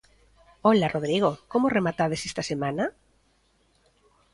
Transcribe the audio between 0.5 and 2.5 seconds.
Ola, Rodrigo, como rematades esta